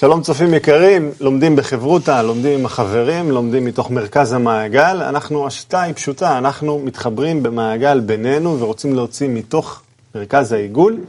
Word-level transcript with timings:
שלום 0.00 0.22
צופים 0.22 0.54
יקרים, 0.54 1.10
לומדים 1.20 1.56
בחברותא, 1.56 2.22
לומדים 2.22 2.58
עם 2.58 2.66
החברים, 2.66 3.30
לומדים 3.30 3.64
מתוך 3.64 3.90
מרכז 3.90 4.32
המעגל. 4.32 5.02
אנחנו, 5.02 5.46
השיטה 5.46 5.82
היא 5.82 5.94
פשוטה, 5.94 6.38
אנחנו 6.38 6.78
מתחברים 6.78 7.42
במעגל 7.42 8.00
בינינו 8.00 8.60
ורוצים 8.60 8.94
להוציא 8.94 9.28
מתוך 9.28 9.82
מרכז 10.14 10.52
העיגול 10.52 11.00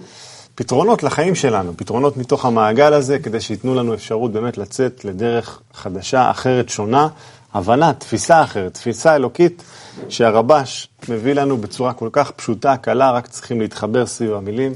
פתרונות 0.56 1.04
לחיים 1.04 1.36
שלנו, 1.36 1.74
פתרונות 1.78 2.18
מתוך 2.18 2.46
המעגל 2.46 2.94
הזה, 2.94 3.20
כדי 3.20 3.42
שייתנו 3.42 3.76
לנו 3.76 3.94
אפשרות 3.94 4.32
באמת 4.32 4.58
לצאת 4.58 5.06
לדרך 5.06 5.62
חדשה, 5.74 6.32
אחרת, 6.32 6.70
שונה, 6.70 7.08
הבנה, 7.54 7.94
תפיסה 7.94 8.44
אחרת, 8.44 8.74
תפיסה 8.74 9.16
אלוקית 9.16 9.64
שהרבש 10.10 10.88
מביא 11.10 11.34
לנו 11.34 11.58
בצורה 11.58 11.94
כל 11.94 12.10
כך 12.12 12.32
פשוטה, 12.32 12.78
קלה, 12.78 13.12
רק 13.12 13.28
צריכים 13.28 13.62
להתחבר 13.62 14.06
סביב 14.06 14.34
המילים 14.34 14.74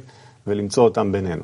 ולמצוא 0.47 0.83
אותם 0.83 1.11
בינינו. 1.11 1.43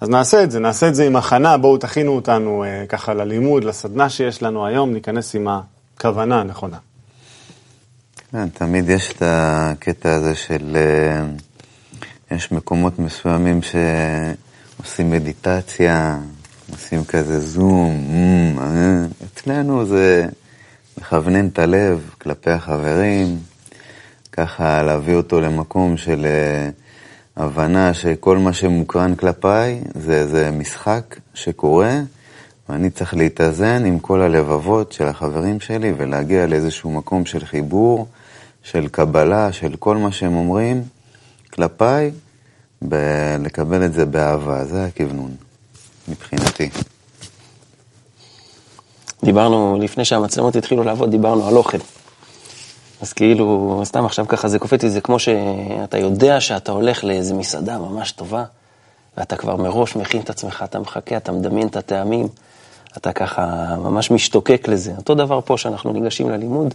אז 0.00 0.08
נעשה 0.08 0.42
את 0.42 0.50
זה, 0.50 0.60
נעשה 0.60 0.88
את 0.88 0.94
זה 0.94 1.06
עם 1.06 1.16
הכנה, 1.16 1.56
בואו 1.56 1.76
תכינו 1.76 2.12
אותנו 2.12 2.64
אה, 2.64 2.84
ככה 2.88 3.14
ללימוד, 3.14 3.64
לסדנה 3.64 4.08
שיש 4.08 4.42
לנו 4.42 4.66
היום, 4.66 4.92
ניכנס 4.92 5.34
עם 5.34 5.48
הכוונה 5.48 6.40
הנכונה. 6.40 6.76
כן, 8.32 8.48
תמיד 8.48 8.88
יש 8.88 9.12
את 9.12 9.22
הקטע 9.26 10.14
הזה 10.14 10.34
של, 10.34 10.76
אה, 10.76 11.26
יש 12.36 12.52
מקומות 12.52 12.98
מסוימים 12.98 13.60
שעושים 13.62 15.10
מדיטציה, 15.10 16.18
עושים 16.70 17.04
כזה 17.04 17.40
זום, 17.40 18.58
אה, 18.60 19.06
אצלנו 19.24 19.86
זה 19.86 20.26
מכוונן 20.98 21.48
את 21.48 21.58
הלב 21.58 22.10
כלפי 22.18 22.50
החברים, 22.50 23.38
ככה 24.32 24.82
להביא 24.82 25.14
אותו 25.14 25.40
למקום 25.40 25.96
של... 25.96 26.26
אה, 26.26 26.81
הבנה 27.36 27.94
שכל 27.94 28.38
מה 28.38 28.52
שמוקרן 28.52 29.14
כלפיי 29.14 29.80
זה 29.94 30.14
איזה 30.14 30.50
משחק 30.50 31.16
שקורה, 31.34 32.00
ואני 32.68 32.90
צריך 32.90 33.14
להתאזן 33.14 33.84
עם 33.84 33.98
כל 33.98 34.20
הלבבות 34.20 34.92
של 34.92 35.06
החברים 35.06 35.60
שלי 35.60 35.92
ולהגיע 35.96 36.46
לאיזשהו 36.46 36.90
מקום 36.90 37.24
של 37.24 37.44
חיבור, 37.44 38.06
של 38.62 38.88
קבלה, 38.88 39.52
של 39.52 39.76
כל 39.76 39.96
מה 39.96 40.12
שהם 40.12 40.34
אומרים 40.34 40.82
כלפיי, 41.52 42.10
ב- 42.88 43.36
לקבל 43.40 43.84
את 43.84 43.92
זה 43.92 44.06
באהבה. 44.06 44.64
זה 44.64 44.84
הכוונון, 44.84 45.34
מבחינתי. 46.08 46.70
דיברנו, 49.24 49.78
לפני 49.82 50.04
שהמצלמות 50.04 50.56
התחילו 50.56 50.84
לעבוד, 50.84 51.10
דיברנו 51.10 51.48
על 51.48 51.56
אוכל. 51.56 51.78
אז 53.02 53.12
כאילו, 53.12 53.80
סתם 53.84 54.04
עכשיו 54.04 54.28
ככה 54.28 54.48
זה 54.48 54.58
קופץ 54.58 54.82
לי, 54.82 54.90
זה 54.90 55.00
כמו 55.00 55.18
שאתה 55.18 55.98
יודע 55.98 56.40
שאתה 56.40 56.72
הולך 56.72 57.04
לאיזה 57.04 57.34
מסעדה 57.34 57.78
ממש 57.78 58.12
טובה, 58.12 58.44
ואתה 59.16 59.36
כבר 59.36 59.56
מראש 59.56 59.96
מכין 59.96 60.20
את 60.20 60.30
עצמך, 60.30 60.62
אתה 60.64 60.78
מחכה, 60.78 61.16
אתה 61.16 61.32
מדמיין 61.32 61.66
את 61.66 61.76
הטעמים, 61.76 62.28
אתה 62.96 63.12
ככה 63.12 63.76
ממש 63.78 64.10
משתוקק 64.10 64.68
לזה. 64.68 64.92
אותו 64.96 65.14
דבר 65.14 65.40
פה, 65.40 65.58
שאנחנו 65.58 65.92
ניגשים 65.92 66.30
ללימוד, 66.30 66.74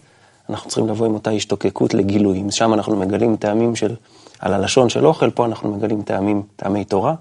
אנחנו 0.49 0.69
צריכים 0.69 0.87
לבוא 0.87 1.05
עם 1.05 1.13
אותה 1.13 1.31
השתוקקות 1.31 1.93
לגילויים. 1.93 2.51
שם 2.51 2.73
אנחנו 2.73 2.95
מגלים 2.95 3.35
טעמים 3.35 3.75
של, 3.75 3.95
על 4.39 4.53
הלשון 4.53 4.89
של 4.89 5.05
אוכל, 5.05 5.29
פה 5.29 5.45
אנחנו 5.45 5.75
מגלים 5.75 6.01
טעמים, 6.01 6.43
טעמי 6.55 6.85
תורה. 6.85 7.15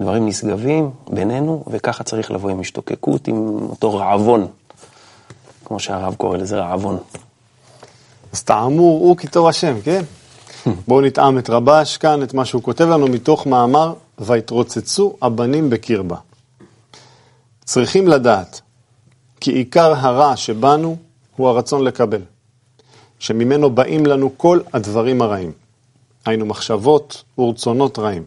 דברים 0.00 0.26
נשגבים 0.26 0.90
בינינו, 1.08 1.64
וככה 1.66 2.04
צריך 2.04 2.30
לבוא 2.30 2.50
עם 2.50 2.60
השתוקקות, 2.60 3.28
עם 3.28 3.58
אותו 3.70 3.94
רעבון, 3.94 4.46
כמו 5.64 5.80
שהרב 5.80 6.14
קורא 6.14 6.36
לזה 6.36 6.58
רעבון. 6.58 6.98
אז 8.32 8.42
טעמו 8.42 8.82
הוא 8.82 9.16
טוב 9.30 9.46
השם, 9.46 9.80
כן? 9.84 10.02
בואו 10.88 11.00
נטעם 11.00 11.38
את 11.38 11.50
רבש 11.50 11.96
כאן, 11.96 12.22
את 12.22 12.34
מה 12.34 12.44
שהוא 12.44 12.62
כותב 12.62 12.84
לנו 12.84 13.06
מתוך 13.06 13.46
מאמר, 13.46 13.94
ויתרוצצו 14.18 15.16
הבנים 15.22 15.70
בקרבה. 15.70 16.16
צריכים 17.64 18.08
לדעת 18.08 18.60
כי 19.40 19.52
עיקר 19.52 19.94
הרע 19.96 20.36
שבנו 20.36 20.96
הוא 21.36 21.48
הרצון 21.48 21.84
לקבל, 21.84 22.22
שממנו 23.18 23.70
באים 23.70 24.06
לנו 24.06 24.30
כל 24.36 24.60
הדברים 24.72 25.22
הרעים, 25.22 25.52
היינו 26.26 26.46
מחשבות 26.46 27.22
ורצונות 27.38 27.98
רעים. 27.98 28.24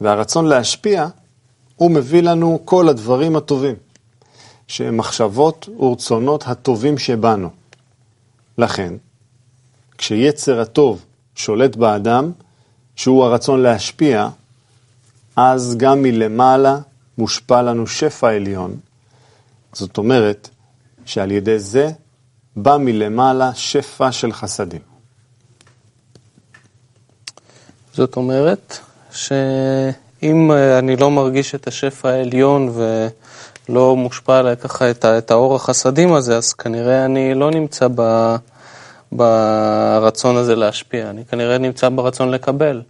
והרצון 0.00 0.46
להשפיע, 0.46 1.06
הוא 1.76 1.90
מביא 1.90 2.22
לנו 2.22 2.58
כל 2.64 2.88
הדברים 2.88 3.36
הטובים, 3.36 3.74
שהם 4.66 4.96
מחשבות 4.96 5.68
ורצונות 5.78 6.44
הטובים 6.46 6.98
שבנו. 6.98 7.48
לכן, 8.58 8.94
כשיצר 9.98 10.60
הטוב 10.60 11.04
שולט 11.34 11.76
באדם, 11.76 12.32
שהוא 12.96 13.24
הרצון 13.24 13.62
להשפיע, 13.62 14.28
אז 15.36 15.76
גם 15.76 16.02
מלמעלה 16.02 16.78
מושפע 17.18 17.62
לנו 17.62 17.86
שפע 17.86 18.28
עליון. 18.28 18.76
זאת 19.72 19.98
אומרת 19.98 20.48
שעל 21.04 21.30
ידי 21.30 21.58
זה 21.58 21.90
בא 22.56 22.76
מלמעלה 22.76 23.54
שפע 23.54 24.12
של 24.12 24.32
חסדים. 24.32 24.80
זאת 27.94 28.16
אומרת 28.16 28.78
שאם 29.12 30.50
אה, 30.50 30.78
אני 30.78 30.96
לא 30.96 31.10
מרגיש 31.10 31.54
את 31.54 31.66
השפע 31.66 32.08
העליון 32.08 32.72
ולא 33.68 33.96
מושפע 33.96 34.38
עליי 34.38 34.56
ככה 34.56 34.90
את, 34.90 35.04
את 35.04 35.30
האור 35.30 35.56
החסדים 35.56 36.12
הזה, 36.12 36.36
אז 36.36 36.52
כנראה 36.52 37.04
אני 37.04 37.34
לא 37.34 37.50
נמצא 37.50 37.86
ב, 37.94 38.34
ברצון 39.12 40.36
הזה 40.36 40.56
להשפיע, 40.56 41.10
אני 41.10 41.24
כנראה 41.24 41.58
נמצא 41.58 41.88
ברצון 41.88 42.30
לקבל. 42.30 42.82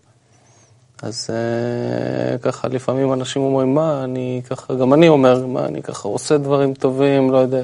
אז 1.03 1.31
אה, 1.31 2.39
ככה 2.39 2.69
לפעמים 2.69 3.13
אנשים 3.13 3.43
אומרים, 3.43 3.75
מה, 3.75 4.05
אני 4.05 4.43
ככה, 4.51 4.75
גם 4.75 4.95
אני 4.95 5.09
אומר, 5.09 5.47
מה, 5.47 5.65
אני 5.65 5.83
ככה 5.83 6.09
עושה 6.09 6.39
דברים 6.39 6.75
טובים, 6.75 7.31
לא 7.31 7.39
יודע, 7.39 7.63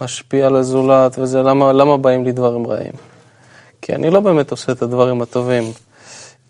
משפיע 0.00 0.46
על 0.46 0.56
הזולת 0.56 1.18
וזה, 1.18 1.42
למה, 1.42 1.72
למה 1.72 1.96
באים 1.96 2.24
לי 2.24 2.32
דברים 2.32 2.66
רעים? 2.66 2.92
כי 3.82 3.94
אני 3.94 4.10
לא 4.10 4.20
באמת 4.20 4.50
עושה 4.50 4.72
את 4.72 4.82
הדברים 4.82 5.22
הטובים. 5.22 5.72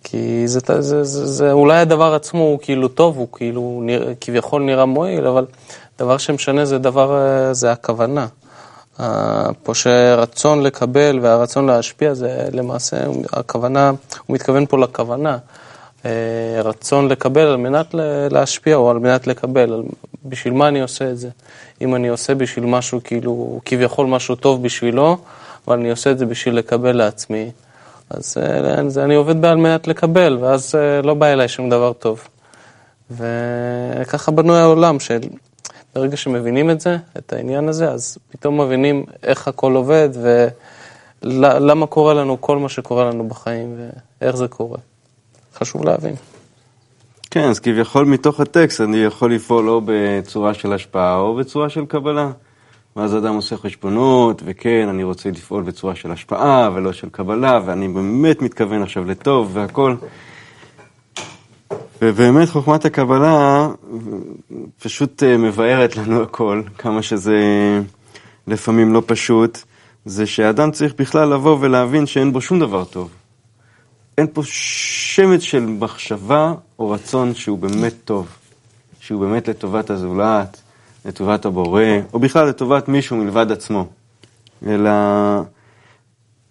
כי 0.05 0.49
זה, 0.49 0.61
זה, 0.67 0.83
זה, 0.83 1.05
זה, 1.05 1.27
זה 1.27 1.53
אולי 1.53 1.79
הדבר 1.79 2.15
עצמו 2.15 2.43
הוא 2.43 2.59
כאילו 2.63 2.89
טוב, 2.89 3.17
הוא 3.17 3.29
כאילו 3.33 3.81
נרא, 3.83 4.13
כביכול 4.21 4.63
נראה 4.63 4.85
מועיל, 4.85 5.27
אבל 5.27 5.47
דבר 6.01 6.19
שמשנה 6.19 6.65
זה 6.65 6.79
דבר, 6.79 7.17
אה, 7.17 7.55
זה 7.55 7.73
הכוונה. 7.73 8.27
פה 9.63 9.75
שרצון 9.75 10.63
לקבל 10.63 11.19
והרצון 11.23 11.67
להשפיע 11.67 12.15
זה 12.15 12.49
למעשה, 12.53 12.97
הכוונה, 13.33 13.93
הוא 14.27 14.35
מתכוון 14.35 14.67
פה 14.67 14.79
לכוונה. 14.79 15.39
אה, 16.05 16.11
רצון 16.65 17.09
לקבל 17.09 17.41
על 17.47 17.57
מנת 17.57 17.95
להשפיע 18.31 18.77
או 18.77 18.91
על 18.91 18.99
מנת 18.99 19.27
לקבל, 19.27 19.83
בשביל 20.25 20.55
מה 20.55 20.69
אני 20.69 20.81
עושה 20.81 21.11
את 21.11 21.19
זה? 21.19 21.29
אם 21.81 21.95
אני 21.95 22.09
עושה 22.09 22.35
בשביל 22.35 22.65
משהו, 22.65 23.01
כאילו, 23.05 23.61
כביכול 23.65 24.07
משהו 24.07 24.35
טוב 24.35 24.63
בשבילו, 24.63 25.17
אבל 25.69 25.79
אני 25.79 25.91
עושה 25.91 26.11
את 26.11 26.19
זה 26.19 26.27
בשביל 26.27 26.55
לקבל 26.55 26.97
לעצמי, 26.97 27.51
אז 28.11 28.37
אה, 28.43 29.05
אני 29.05 29.15
עובד 29.15 29.41
בעל 29.41 29.57
מנת 29.57 29.89
לקבל, 29.89 30.39
ואז 30.41 30.75
אה, 30.75 31.03
לא 31.03 31.15
בא 31.15 31.27
אליי 31.27 31.49
שום 31.49 31.71
דבר 31.71 31.93
טוב. 31.93 32.29
וככה 33.11 34.33
בנוי 34.33 34.59
העולם, 34.59 35.01
של 35.01 35.21
ברגע 35.95 36.17
שמבינים 36.17 36.71
את 36.71 36.81
זה, 36.81 36.97
את 37.19 37.33
העניין 37.33 37.69
הזה, 37.69 37.91
אז 37.91 38.19
פתאום 38.31 38.61
מבינים 38.61 39.05
איך 39.23 39.49
הכל 39.49 39.75
עובד 39.75 40.09
ולמה 41.23 41.87
קורה 41.87 42.15
לנו 42.15 42.41
כל 42.41 42.59
מה 42.59 42.69
שקורה 42.69 43.05
לנו 43.05 43.29
בחיים 43.29 43.77
ואיך 44.21 44.37
זה 44.37 44.49
קורה. 44.49 44.79
חשוב 45.55 45.85
להבין. 45.85 46.15
כן, 47.31 47.45
אז 47.45 47.61
כביכול 47.61 48.05
מתוך 48.05 48.41
הטקסט 48.41 48.81
אני 48.81 48.97
יכול 48.97 49.35
לפעול 49.35 49.69
או 49.69 49.81
בצורה 49.85 50.55
של 50.55 50.73
השפעה 50.73 51.17
או 51.17 51.35
בצורה 51.35 51.69
של 51.69 51.87
קבלה. 51.87 52.31
ואז 52.97 53.17
אדם 53.17 53.35
עושה 53.35 53.57
חשבונות, 53.57 54.43
וכן, 54.45 54.87
אני 54.89 55.03
רוצה 55.03 55.31
לפעול 55.31 55.63
בצורה 55.63 55.95
של 55.95 56.13
השפעה 56.13 56.71
ולא 56.75 56.93
של 56.93 57.09
קבלה, 57.09 57.61
ואני 57.67 57.89
באמת 57.89 58.43
מתכוון 58.43 58.83
עכשיו 58.83 59.05
לטוב 59.05 59.51
והכל. 59.53 59.95
ובאמת 62.03 62.49
חוכמת 62.49 62.85
הקבלה 62.85 63.69
פשוט 64.83 65.23
אה, 65.23 65.37
מבארת 65.37 65.97
לנו 65.97 66.23
הכל, 66.23 66.63
כמה 66.79 67.03
שזה 67.03 67.39
לפעמים 68.47 68.93
לא 68.93 69.03
פשוט, 69.07 69.59
זה 70.05 70.27
שאדם 70.27 70.71
צריך 70.71 70.95
בכלל 70.99 71.29
לבוא 71.29 71.59
ולהבין 71.61 72.07
שאין 72.07 72.33
בו 72.33 72.41
שום 72.41 72.61
דבר 72.61 72.85
טוב. 72.85 73.11
אין 74.19 74.27
פה 74.33 74.43
שמץ 74.45 75.41
של 75.41 75.61
מחשבה 75.61 76.55
או 76.79 76.91
רצון 76.91 77.35
שהוא 77.35 77.59
באמת 77.59 77.95
טוב, 78.05 78.29
שהוא 79.01 79.21
באמת 79.21 79.49
לטובת 79.49 79.91
הזולת, 79.91 80.61
לטובת 81.05 81.45
הבורא, 81.45 81.83
או 82.13 82.19
בכלל 82.19 82.49
לטובת 82.49 82.89
מישהו 82.89 83.17
מלבד 83.17 83.53
עצמו. 83.53 83.87
אלא 84.67 84.91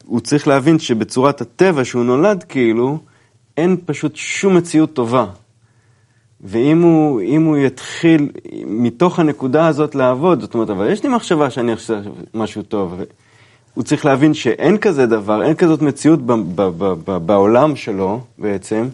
הוא 0.06 0.20
צריך 0.20 0.48
להבין 0.48 0.80
שבצורת 0.80 1.42
הטבע 1.42 1.86
שהוא 1.86 2.04
נולד 2.04 2.44
כאילו, 2.44 3.00
אין 3.60 3.78
פשוט 3.86 4.16
שום 4.16 4.58
מציאות 4.58 4.94
טובה. 4.94 5.26
ואם 6.42 6.82
הוא, 6.82 7.22
הוא 7.46 7.58
יתחיל 7.58 8.30
מתוך 8.66 9.20
הנקודה 9.20 9.68
הזאת 9.68 9.96
לעבוד, 9.96 10.42
זאת 10.42 10.54
אומרת, 10.54 10.70
אבל 10.70 10.92
יש 10.92 11.04
לי 11.04 11.10
מחשבה 11.10 11.50
שאני 11.50 11.72
עכשיו 11.72 11.98
משהו 12.34 12.62
טוב, 12.64 13.02
הוא 13.74 13.84
צריך 13.84 14.06
להבין 14.06 14.34
שאין 14.34 14.78
כזה 14.78 15.06
דבר, 15.06 15.44
אין 15.44 15.56
כזאת 15.56 15.82
מציאות 15.82 16.26
ב, 16.26 16.32
ב, 16.56 16.62
ב, 17.06 17.18
בעולם 17.18 17.76
שלו 17.76 18.22
בעצם, 18.38 18.88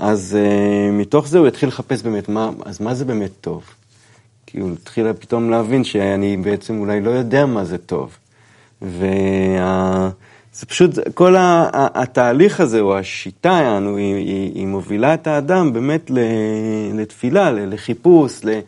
אז 0.00 0.38
uh, 0.38 0.92
מתוך 0.92 1.28
זה 1.28 1.38
הוא 1.38 1.46
יתחיל 1.46 1.68
לחפש 1.68 2.02
באמת 2.02 2.28
מה, 2.28 2.50
אז 2.64 2.80
מה 2.80 2.94
זה 2.94 3.04
באמת 3.04 3.30
טוב. 3.40 3.62
כאילו 4.46 4.72
התחילה 4.72 5.14
פתאום 5.14 5.50
להבין 5.50 5.84
שאני 5.84 6.36
בעצם 6.36 6.78
אולי 6.78 7.00
לא 7.00 7.10
יודע 7.10 7.46
מה 7.46 7.64
זה 7.64 7.78
טוב. 7.78 8.16
וזה 10.56 10.66
פשוט, 10.66 10.98
כל 11.14 11.36
ה- 11.36 11.68
ה- 11.72 12.02
התהליך 12.02 12.60
הזה, 12.60 12.80
או 12.80 12.98
השיטה, 12.98 13.60
יענו, 13.62 13.96
היא, 13.96 14.14
היא, 14.14 14.52
היא 14.54 14.66
מובילה 14.66 15.14
את 15.14 15.26
האדם 15.26 15.72
באמת 15.72 16.10
ל- 16.10 16.18
לתפילה, 16.94 17.50
ל- 17.52 17.74
לחיפוש, 17.74 18.44
ל- 18.44 18.58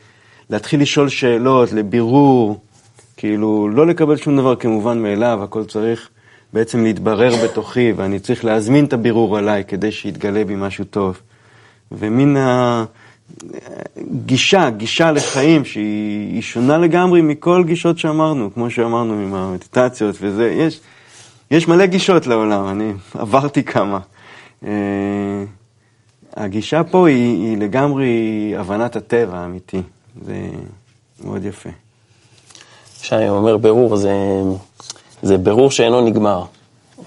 להתחיל 0.51 0.81
לשאול 0.81 1.09
שאלות, 1.09 1.73
לבירור, 1.73 2.61
כאילו, 3.17 3.69
לא 3.69 3.87
לקבל 3.87 4.17
שום 4.17 4.37
דבר 4.37 4.57
כמובן 4.57 4.99
מאליו, 4.99 5.41
הכל 5.43 5.65
צריך 5.65 6.09
בעצם 6.53 6.83
להתברר 6.85 7.33
בתוכי, 7.45 7.93
ואני 7.97 8.19
צריך 8.19 8.45
להזמין 8.45 8.85
את 8.85 8.93
הבירור 8.93 9.39
עליי 9.39 9.65
כדי 9.69 9.93
שיתגלה 9.93 10.45
בי 10.45 10.55
משהו 10.57 10.85
טוב. 10.85 11.21
ומין 11.93 12.37
הגישה, 13.97 14.71
גישה 14.71 15.13
לחיים 15.13 15.65
שהיא 15.65 16.33
היא 16.33 16.43
שונה 16.43 16.79
לגמרי 16.79 17.21
מכל 17.21 17.65
גישות 17.67 17.99
שאמרנו, 17.99 18.55
כמו 18.55 18.71
שאמרנו 18.71 19.13
עם 19.15 19.35
המדיטציות 19.35 20.17
וזה, 20.21 20.51
יש, 20.51 20.81
יש 21.51 21.69
מלא 21.69 21.87
גישות 21.87 22.27
לעולם, 22.27 22.69
אני 22.69 22.93
עברתי 23.15 23.65
כמה. 23.65 23.99
אה, 24.67 25.45
הגישה 26.37 26.85
פה 26.85 27.09
היא, 27.09 27.47
היא 27.47 27.59
לגמרי 27.59 28.09
הבנת 28.59 28.97
הטבע 28.97 29.39
האמיתי, 29.39 29.83
זה 30.25 30.49
מאוד 31.25 31.45
יפה. 31.45 31.69
שי 33.03 33.29
אומר 33.29 33.57
ברור, 33.57 33.97
זה, 33.97 34.15
זה 35.23 35.39
ברור 35.39 35.71
שאינו 35.71 36.01
נגמר 36.01 36.45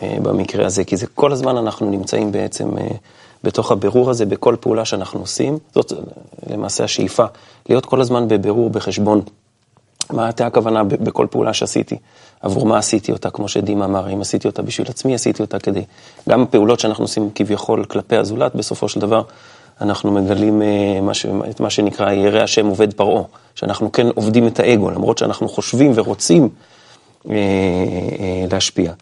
אה, 0.01 0.17
במקרה 0.23 0.65
הזה, 0.65 0.83
כי 0.83 0.97
זה 0.97 1.07
כל 1.07 1.31
הזמן 1.31 1.57
אנחנו 1.57 1.89
נמצאים 1.89 2.31
בעצם 2.31 2.77
אה, 2.77 2.87
בתוך 3.43 3.71
הבירור 3.71 4.09
הזה, 4.09 4.25
בכל 4.25 4.55
פעולה 4.59 4.85
שאנחנו 4.85 5.19
עושים. 5.19 5.57
זאת 5.75 5.93
למעשה 6.49 6.83
השאיפה, 6.83 7.25
להיות 7.69 7.85
כל 7.85 8.01
הזמן 8.01 8.27
בבירור, 8.27 8.69
בחשבון. 8.69 9.21
מה 10.09 10.25
הייתה 10.25 10.47
הכוונה 10.47 10.83
בכל 10.83 11.27
פעולה 11.31 11.53
שעשיתי? 11.53 11.97
עבור 12.41 12.65
מה 12.65 12.77
עשיתי 12.77 13.11
אותה, 13.11 13.29
כמו 13.29 13.47
שדימה 13.47 13.85
אמר, 13.85 14.13
אם 14.13 14.21
עשיתי 14.21 14.47
אותה 14.47 14.61
בשביל 14.61 14.87
עצמי, 14.89 15.15
עשיתי 15.15 15.41
אותה 15.43 15.59
כדי... 15.59 15.83
גם 16.29 16.45
פעולות 16.49 16.79
שאנחנו 16.79 17.03
עושים 17.03 17.29
כביכול 17.35 17.83
כלפי 17.83 18.17
הזולת, 18.17 18.55
בסופו 18.55 18.89
של 18.89 18.99
דבר 18.99 19.21
אנחנו 19.81 20.11
מגלים 20.11 20.61
אה, 20.61 21.01
מה 21.01 21.13
ש... 21.13 21.25
את 21.49 21.59
מה 21.59 21.69
שנקרא 21.69 22.11
ירא 22.11 22.43
השם 22.43 22.67
עובד 22.67 22.93
פרעה, 22.93 23.23
שאנחנו 23.55 23.91
כן 23.91 24.07
עובדים 24.15 24.47
את 24.47 24.59
האגו, 24.59 24.91
למרות 24.91 25.17
שאנחנו 25.17 25.49
חושבים 25.49 25.91
ורוצים 25.95 26.49
אה, 27.29 27.35
אה, 27.35 28.45
להשפיע. 28.51 28.93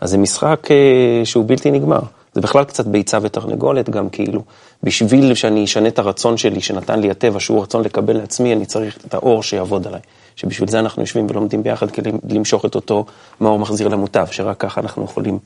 אז 0.00 0.10
זה 0.10 0.18
משחק 0.18 0.68
אה, 0.70 1.24
שהוא 1.24 1.44
בלתי 1.48 1.70
נגמר. 1.70 2.00
זה 2.36 2.42
בכלל 2.42 2.64
קצת 2.64 2.86
ביצה 2.86 3.18
ותרנגולת, 3.22 3.90
גם 3.90 4.08
כאילו, 4.08 4.42
בשביל 4.82 5.34
שאני 5.34 5.64
אשנה 5.64 5.88
את 5.88 5.98
הרצון 5.98 6.36
שלי, 6.36 6.60
שנתן 6.60 7.00
לי 7.00 7.10
הטבע, 7.10 7.40
שהוא 7.40 7.62
רצון 7.62 7.84
לקבל 7.84 8.16
לעצמי, 8.16 8.52
אני 8.52 8.66
צריך 8.66 8.98
את 9.06 9.14
האור 9.14 9.42
שיעבוד 9.42 9.86
עליי. 9.86 10.00
שבשביל 10.36 10.68
זה 10.68 10.78
אנחנו 10.78 11.02
יושבים 11.02 11.26
ולומדים 11.30 11.62
ביחד 11.62 11.90
כדי 11.90 12.10
למשוך 12.30 12.64
את 12.64 12.74
אותו 12.74 13.04
מאור 13.40 13.58
מחזיר 13.58 13.88
למוטב, 13.88 14.26
שרק 14.30 14.56
ככה 14.60 14.80
אנחנו 14.80 15.04
יכולים, 15.04 15.38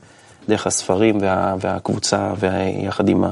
דרך 0.49 0.67
הספרים 0.67 1.17
וה, 1.21 1.55
והקבוצה, 1.59 2.33
ויחד 2.39 3.09
עם 3.09 3.23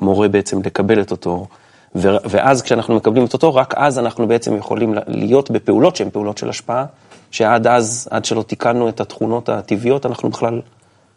המורה 0.00 0.28
בעצם 0.28 0.62
לקבל 0.62 1.00
את 1.00 1.10
אותו, 1.10 1.46
ו, 1.94 2.08
ואז 2.24 2.62
כשאנחנו 2.62 2.96
מקבלים 2.96 3.24
את 3.24 3.32
אותו, 3.32 3.54
רק 3.54 3.74
אז 3.76 3.98
אנחנו 3.98 4.28
בעצם 4.28 4.56
יכולים 4.56 4.94
להיות 5.06 5.50
בפעולות 5.50 5.96
שהן 5.96 6.10
פעולות 6.10 6.38
של 6.38 6.48
השפעה, 6.48 6.84
שעד 7.30 7.66
אז, 7.66 8.08
עד 8.10 8.24
שלא 8.24 8.42
תיקנו 8.42 8.88
את 8.88 9.00
התכונות 9.00 9.48
הטבעיות, 9.48 10.06
אנחנו 10.06 10.30
בכלל 10.30 10.60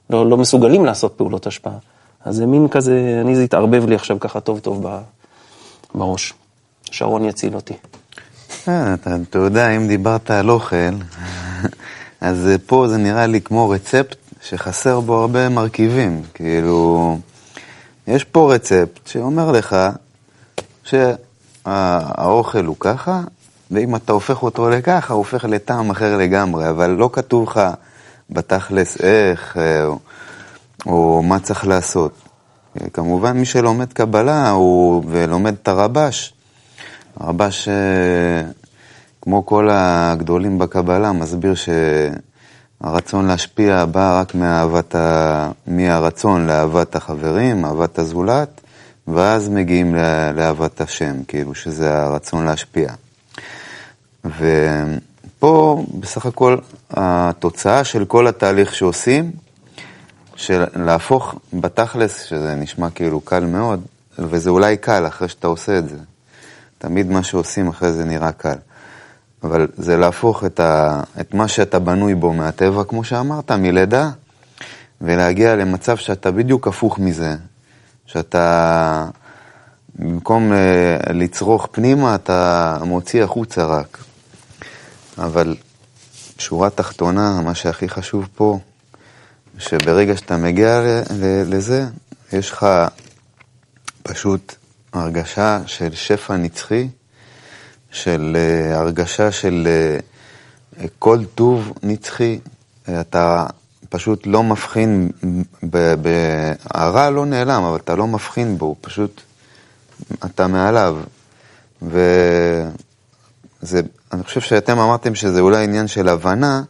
לא, 0.10 0.30
לא 0.30 0.38
מסוגלים 0.38 0.86
לעשות 0.86 1.14
פעולות 1.18 1.48
השפעה. 1.48 1.78
אז 2.26 2.36
זה 2.36 2.46
מין 2.46 2.68
כזה, 2.68 3.20
אני 3.22 3.36
זה 3.36 3.44
התערבב 3.44 3.86
לי 3.86 3.96
עכשיו 3.96 4.20
ככה 4.20 4.40
טוב 4.40 4.60
טוב 4.60 4.86
בראש. 5.96 6.34
שרון 6.92 7.26
יציל 7.26 7.56
אותי. 7.56 7.74
אה, 8.68 8.94
אתה, 8.94 9.38
יודע, 9.38 9.70
אם 9.70 9.88
דיברת 9.88 10.32
על 10.32 10.50
אוכל, 10.50 10.76
אז 12.22 12.50
פה 12.66 12.88
זה 12.88 12.98
נראה 12.98 13.28
לי 13.28 13.42
כמו 13.42 13.70
רצפט 13.70 14.16
שחסר 14.42 15.00
בו 15.00 15.16
הרבה 15.16 15.50
מרכיבים. 15.50 16.22
כאילו, 16.34 17.18
יש 18.08 18.24
פה 18.24 18.54
רצפט 18.54 19.08
שאומר 19.08 19.52
לך 19.52 19.76
שהאוכל 20.84 22.66
הוא 22.66 22.76
ככה, 22.80 23.22
ואם 23.72 23.96
אתה 23.96 24.14
הופך 24.14 24.44
אותו 24.44 24.70
לככה, 24.70 25.14
הוא 25.14 25.18
הופך 25.18 25.46
לטעם 25.46 25.90
אחר 25.90 26.18
לגמרי, 26.18 26.70
אבל 26.70 26.90
לא 26.90 27.10
כתוב 27.14 27.50
לך 27.50 27.62
בתכלס 28.34 29.02
איך 29.02 29.58
אה, 29.58 29.86
או, 30.86 31.24
מה 31.24 31.40
צריך 31.40 31.68
לעשות. 31.68 32.12
אה, 32.82 32.90
כמובן, 32.90 33.38
מי 33.38 33.46
שלומד 33.46 33.94
קבלה 33.94 34.50
הוא, 34.50 35.04
ולומד 35.08 35.54
את 35.62 35.68
הרבש, 35.68 36.34
הרבש, 37.20 37.68
אה, 37.68 38.52
כמו 39.22 39.46
כל 39.46 39.70
הגדולים 39.72 40.60
בקבלה, 40.60 41.12
מסביר 41.12 41.54
שהרצון 42.82 43.28
להשפיע 43.28 43.86
בא 43.86 44.20
רק 44.20 44.36
מאהבת 44.36 44.96
ה... 44.96 45.52
מהרצון 45.68 46.48
לאהבת 46.48 46.96
החברים, 46.96 47.66
אהבת 47.66 48.00
הזולת, 48.00 48.62
ואז 49.08 49.50
מגיעים 49.50 49.96
לאהבת 50.36 50.82
השם, 50.82 51.24
כאילו 51.28 51.56
שזה 51.56 51.98
הרצון 52.02 52.46
להשפיע. 52.46 52.90
ופה 55.44 55.84
בסך 56.00 56.26
הכל 56.26 56.58
התוצאה 56.92 57.84
של 57.84 58.06
כל 58.06 58.28
התהליך 58.28 58.76
שעושים, 58.76 59.32
של 60.36 60.64
להפוך 60.76 61.36
בתכלס, 61.54 62.24
שזה 62.24 62.56
נשמע 62.56 62.90
כאילו 62.90 63.22
קל 63.22 63.46
מאוד, 63.46 63.82
וזה 64.20 64.50
אולי 64.50 64.78
קל 64.78 65.08
אחרי 65.08 65.28
שאתה 65.28 65.48
עושה 65.48 65.78
את 65.78 65.90
זה. 65.90 65.98
תמיד 66.78 67.12
מה 67.12 67.24
שעושים 67.24 67.68
אחרי 67.68 67.92
זה 67.92 68.06
נראה 68.06 68.32
קל. 68.32 68.56
אבל 69.44 69.68
זה 69.78 69.98
להפוך 69.98 70.44
את, 70.44 70.60
ה, 70.60 71.02
את 71.20 71.34
מה 71.34 71.48
שאתה 71.48 71.80
בנוי 71.80 72.16
בו 72.16 72.34
מהטבע, 72.34 72.84
כמו 72.84 73.04
שאמרת, 73.04 73.52
מלידה, 73.52 74.10
ולהגיע 75.02 75.56
למצב 75.56 75.98
שאתה 75.98 76.32
בדיוק 76.32 76.68
הפוך 76.68 77.00
מזה. 77.00 77.36
שאתה, 78.06 79.08
במקום 79.96 80.54
אה, 80.54 80.98
לצרוך 81.14 81.68
פנימה, 81.72 82.16
אתה 82.16 82.78
מוציא 82.86 83.24
החוצה 83.24 83.66
רק. 83.66 83.98
אבל 85.18 85.56
שורה 86.38 86.70
תחתונה, 86.70 87.42
מה 87.42 87.56
שהכי 87.56 87.90
חשוב 87.90 88.28
פה, 88.36 88.60
שברגע 89.58 90.18
שאתה 90.18 90.38
מגיע 90.38 90.82
לזה, 91.46 91.86
יש 92.34 92.52
לך 92.52 92.68
פשוט 94.04 94.56
הרגשה 94.94 95.60
של 95.66 95.94
שפע 95.94 96.36
נצחי, 96.36 96.88
של 97.92 98.36
uh, 98.36 98.76
הרגשה 98.76 99.32
של 99.32 99.68
uh, 100.78 100.82
כל 101.00 101.20
טוב 101.36 101.74
נצחי. 101.84 102.40
אתה 103.02 103.46
פשוט 103.90 104.28
לא 104.28 104.44
מבחין, 104.44 105.12
ב- 105.64 105.94
ב- 106.02 106.54
הרע 106.70 107.10
לא 107.10 107.26
נעלם, 107.26 107.64
אבל 107.64 107.78
אתה 107.78 107.96
לא 107.96 108.08
מבחין 108.08 108.58
בו, 108.58 108.76
פשוט 108.82 109.22
אתה 110.26 110.48
מעליו. 110.48 110.98
וזה, 111.82 113.82
אני 114.14 114.24
חושב 114.24 114.42
שאתם 114.42 114.80
אמרתם 114.80 115.16
שזה 115.16 115.40
אולי 115.40 115.64
עניין 115.64 115.88
של 115.88 116.10
הבנה, 116.10 116.62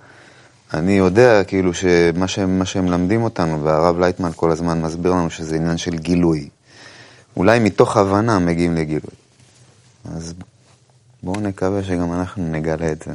אני 0.74 0.92
יודע 0.92 1.44
כאילו 1.44 1.74
שמה 1.74 2.28
שהם, 2.28 2.66
שהם 2.66 2.86
מלמדים 2.86 3.24
אותנו, 3.24 3.64
והרב 3.64 4.00
לייטמן 4.00 4.30
כל 4.36 4.52
הזמן 4.52 4.82
מסביר 4.82 5.12
לנו 5.12 5.30
שזה 5.30 5.56
עניין 5.56 5.78
של 5.78 5.96
גילוי. 5.96 6.50
אולי 7.38 7.60
מתוך 7.60 7.98
הבנה 7.98 8.40
מגיעים 8.40 8.76
לגילוי. 8.76 9.14
אז 10.16 10.34
בואו 11.24 11.42
נקווה 11.42 11.84
שגם 11.84 12.14
אנחנו 12.14 12.50
נגלה 12.52 12.92
את 12.92 13.02
זה. 13.02 13.14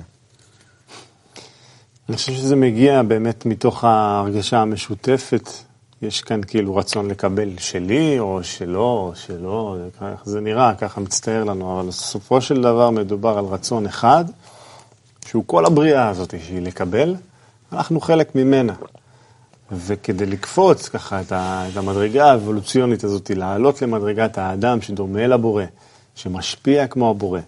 אני 2.09 2.17
חושב 2.17 2.33
שזה 2.33 2.57
מגיע 2.57 3.03
באמת 3.03 3.47
מתוך 3.47 3.85
ההרגשה 3.85 4.59
המשותפת. 4.59 5.49
יש 6.03 6.21
כאן 6.21 6.41
כאילו 6.47 6.77
רצון 6.77 7.09
לקבל 7.09 7.49
שלי, 7.59 8.19
או 8.19 8.45
שלו, 8.45 9.15
או 9.45 9.77
זה 9.79 9.89
ככה- 9.97 10.15
זה 10.25 10.41
נראה, 10.41 10.75
ככה 10.75 11.01
מצטער 11.01 11.45
לנו, 11.45 11.81
אבל 11.81 11.89
בסופו 11.89 12.41
של 12.41 12.63
דבר 12.63 12.91
מדובר 12.91 13.39
על 13.39 13.45
רצון 13.45 13.87
אחד, 13.87 14.25
שהוא 15.27 15.45
כל 15.47 15.67
הבריאה 15.67 16.09
הזאת 16.09 16.35
שהיא 16.47 16.63
לקבל, 16.63 17.15
אנחנו 17.73 18.01
חלק 18.01 18.35
ממנה. 18.35 18.75
וכדי 19.73 20.27
לקפוץ 20.27 20.89
ככה 20.89 21.21
את 21.21 21.33
המדרגה 21.77 22.31
האבולוציונית 22.31 23.05
הזאת, 23.05 23.31
לעלות 23.31 23.83
למדרגת 23.83 24.39
האדם 24.39 24.81
שדומה 24.81 25.27
לבורא, 25.27 25.65
שמשפיע 26.15 26.87
כמו 26.87 27.11
הבורא, 27.11 27.41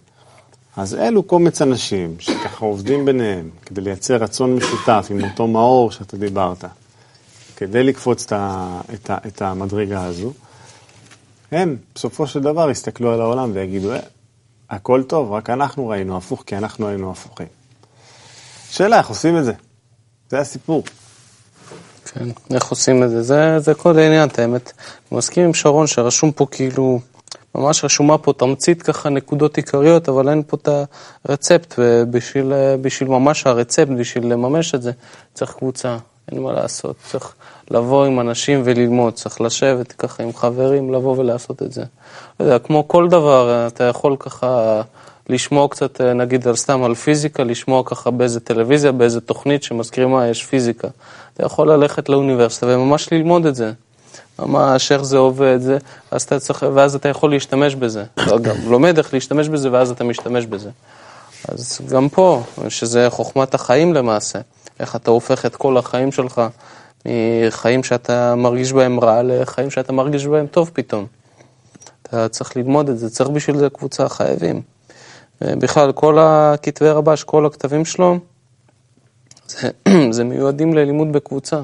אז 0.77 0.95
אלו 0.95 1.23
קומץ 1.23 1.63
אנשים 1.63 2.17
שככה 2.19 2.65
עובדים 2.65 3.05
ביניהם 3.05 3.51
כדי 3.67 3.81
לייצר 3.81 4.17
רצון 4.17 4.57
משותף 4.57 5.07
עם 5.11 5.25
אותו 5.25 5.47
מאור 5.47 5.91
שאתה 5.91 6.17
דיברת, 6.17 6.65
כדי 7.61 7.83
לקפוץ 7.83 8.25
את, 8.25 8.33
ה, 8.33 8.81
את, 8.95 9.11
ה, 9.11 9.17
את 9.27 9.43
המדרגה 9.43 10.05
הזו, 10.05 10.33
הם 11.53 11.77
בסופו 11.95 12.27
של 12.27 12.41
דבר 12.41 12.71
יסתכלו 12.71 13.13
על 13.13 13.21
העולם 13.21 13.51
ויגידו, 13.55 13.93
אה, 13.93 13.99
הכל 14.71 15.03
טוב, 15.03 15.33
רק 15.33 15.51
אנחנו 15.51 15.89
ראינו 15.89 16.17
הפוך 16.17 16.43
כי 16.47 16.57
אנחנו 16.57 16.89
היינו 16.89 17.11
הפוכים. 17.11 17.47
שאלה, 18.71 18.99
איך 18.99 19.09
עושים 19.09 19.39
את 19.39 19.45
זה? 19.45 19.53
זה 20.31 20.39
הסיפור. 20.39 20.83
כן, 22.05 22.29
איך 22.55 22.65
עושים 22.65 23.03
את 23.03 23.11
זה? 23.11 23.23
זה, 23.23 23.59
זה 23.59 23.75
כל 23.75 23.99
העניין, 23.99 24.29
את 24.29 24.39
האמת. 24.39 24.73
אני 25.13 25.19
מסכים 25.19 25.45
עם 25.45 25.55
שרון 25.55 25.87
שרשום 25.87 26.33
פה 26.33 26.47
כאילו 26.51 27.01
ממש 27.55 27.85
רשומה 27.85 28.19
פה 28.19 28.33
תמצית 28.33 28.83
ככה 28.83 29.09
נקודות 29.09 29.57
עיקריות, 29.57 30.09
אבל 30.09 30.29
אין 30.29 30.43
פה 30.47 30.57
את 30.57 30.69
הרצפט, 31.25 31.75
ובשביל 31.79 32.53
בשביל 32.81 33.09
ממש 33.09 33.47
הרצפט, 33.47 33.89
בשביל 33.99 34.33
לממש 34.33 34.75
את 34.75 34.83
זה, 34.83 34.93
צריך 35.35 35.53
קבוצה, 35.53 35.97
אין 36.31 36.43
מה 36.43 36.53
לעשות. 36.53 36.97
צריך 37.11 37.35
לבוא 37.71 38.07
עם 38.07 38.21
אנשים 38.21 38.63
וללמוד, 38.65 39.13
צריך 39.13 39.41
לשבת 39.41 39.93
ככה 39.93 40.23
עם 40.23 40.33
חברים, 40.33 40.95
לבוא 40.95 41.19
ולעשות 41.19 41.63
את 41.63 41.73
זה. 41.73 41.85
לא 42.41 42.45
יודע, 42.45 42.59
כמו 42.59 42.89
כל 42.89 43.09
דבר, 43.09 43.67
אתה 43.67 43.85
יכול 43.85 44.17
ככה 44.19 44.83
לשמוע 45.29 45.69
קצת, 45.69 46.01
נגיד, 46.01 46.49
על 46.49 46.57
סתם 46.57 46.83
על 46.83 46.95
פיזיקה, 46.95 47.45
לשמוע 47.45 47.83
ככה 47.85 48.11
באיזה 48.11 48.41
טלוויזיה, 48.41 48.93
באיזה 48.93 49.21
תוכנית 49.21 49.63
שמזכירים 49.63 50.11
מה 50.11 50.29
יש 50.29 50.45
פיזיקה. 50.45 50.89
אתה 51.35 51.47
יכול 51.47 51.73
ללכת 51.73 52.09
לאוניברסיטה 52.09 52.67
וממש 52.67 53.13
ללמוד 53.13 53.47
את 53.47 53.55
זה. 53.55 53.73
ממש 54.39 54.93
איך 54.93 55.03
זה 55.03 55.19
עובד, 55.19 55.59
זה, 55.61 55.79
אז 56.11 56.23
אתה 56.23 56.39
צריך, 56.39 56.67
ואז 56.75 56.95
אתה 56.95 57.09
יכול 57.09 57.31
להשתמש 57.31 57.75
בזה. 57.75 58.05
גם 58.43 58.57
לומד 58.67 58.99
איך 58.99 59.15
להשתמש 59.15 59.49
בזה 59.49 59.73
ואז 59.73 59.91
אתה 59.91 60.05
משתמש 60.05 60.47
בזה. 60.47 60.71
אז 61.49 61.81
גם 61.91 62.09
פה, 62.09 62.43
שזה 62.69 63.07
חוכמת 63.11 63.55
החיים 63.55 63.95
למעשה, 63.95 64.39
איך 64.81 64.97
אתה 64.97 65.11
הופך 65.11 65.47
את 65.47 65.57
כל 65.57 65.77
החיים 65.77 66.13
שלך 66.13 66.43
מחיים 67.07 67.83
שאתה 67.83 68.35
מרגיש 68.35 68.73
בהם 68.73 69.01
רע 69.01 69.23
לחיים 69.23 69.71
שאתה 69.71 69.93
מרגיש 69.93 70.27
בהם 70.27 70.47
טוב 70.47 70.71
פתאום. 70.73 71.07
אתה 72.03 72.29
צריך 72.29 72.57
ללמוד 72.57 72.89
את 72.89 72.99
זה, 72.99 73.11
צריך 73.11 73.31
בשביל 73.31 73.57
זה 73.57 73.71
קבוצה, 73.71 74.09
חייבים. 74.09 74.63
בכלל, 75.41 75.93
כל 75.93 76.19
הכתבי 76.21 76.89
רבש, 76.89 77.25
כל 77.25 77.47
הכתבים 77.47 77.85
שלו, 77.85 78.19
זה, 79.47 79.71
זה 80.17 80.25
מיועדים 80.25 80.75
ללימוד 80.75 81.13
בקבוצה. 81.13 81.61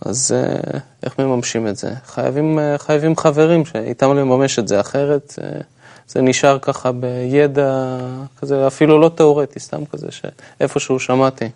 אז 0.00 0.34
אה, 0.36 0.78
איך 1.02 1.18
מממשים 1.18 1.68
את 1.68 1.76
זה? 1.76 1.94
חייבים, 2.06 2.58
אה, 2.58 2.78
חייבים 2.78 3.16
חברים 3.16 3.64
שאיתם 3.64 4.16
לממש 4.16 4.58
את 4.58 4.68
זה, 4.68 4.80
אחרת 4.80 5.34
אה, 5.42 5.60
זה 6.08 6.22
נשאר 6.22 6.58
ככה 6.58 6.92
בידע 6.92 7.98
כזה, 8.40 8.66
אפילו 8.66 9.00
לא 9.00 9.08
תיאורטי, 9.08 9.60
סתם 9.60 9.86
כזה 9.86 10.06
שאיפשהו 10.10 11.00
שמעתי. 11.00 11.48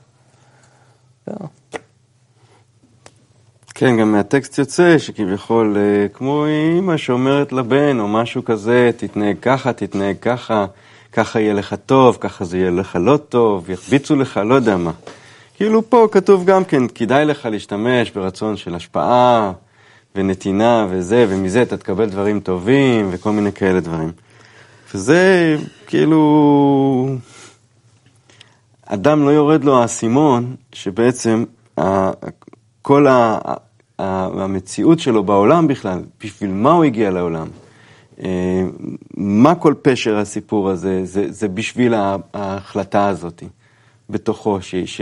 כן, 3.74 3.96
גם 3.96 4.12
מהטקסט 4.12 4.58
יוצא 4.58 4.98
שכביכול, 4.98 5.76
כמו 6.12 6.46
אימא 6.46 6.96
שאומרת 6.96 7.52
לבן 7.52 8.00
או 8.00 8.08
משהו 8.08 8.44
כזה, 8.44 8.90
תתנהג 8.96 9.36
ככה, 9.42 9.72
תתנהג 9.72 10.16
ככה, 10.20 10.66
ככה 11.12 11.40
יהיה 11.40 11.54
לך 11.54 11.74
טוב, 11.86 12.18
ככה 12.20 12.44
זה 12.44 12.58
יהיה 12.58 12.70
לך 12.70 12.98
לא 13.00 13.16
טוב, 13.16 13.70
יחביצו 13.70 14.16
לך, 14.16 14.40
לא 14.44 14.54
יודע 14.54 14.76
מה. 14.76 14.90
כאילו 15.56 15.90
פה 15.90 16.08
כתוב 16.12 16.44
גם 16.44 16.64
כן, 16.64 16.88
כדאי 16.88 17.24
לך 17.24 17.48
להשתמש 17.50 18.10
ברצון 18.10 18.56
של 18.56 18.74
השפעה 18.74 19.52
ונתינה 20.14 20.86
וזה, 20.90 21.26
ומזה 21.28 21.62
אתה 21.62 21.76
תקבל 21.76 22.06
דברים 22.06 22.40
טובים 22.40 23.08
וכל 23.10 23.32
מיני 23.32 23.52
כאלה 23.52 23.80
דברים. 23.80 24.12
וזה 24.94 25.56
כאילו, 25.86 27.16
אדם 28.86 29.24
לא 29.24 29.30
יורד 29.30 29.64
לו 29.64 29.82
האסימון 29.82 30.56
שבעצם 30.72 31.44
כל 32.82 33.06
המציאות 33.98 34.98
שלו 34.98 35.24
בעולם 35.24 35.68
בכלל, 35.68 36.02
בשביל 36.24 36.50
מה 36.50 36.72
הוא 36.72 36.84
הגיע 36.84 37.10
לעולם? 37.10 37.46
אה, 38.22 38.62
מה 39.16 39.54
כל 39.54 39.74
פשר 39.82 40.16
הסיפור 40.18 40.70
הזה? 40.70 41.00
זה, 41.04 41.32
זה 41.32 41.48
בשביל 41.48 41.94
ההחלטה 42.34 43.08
הזאת 43.08 43.42
בתוכו, 44.10 44.62
ש, 44.62 44.74
ש, 44.74 45.00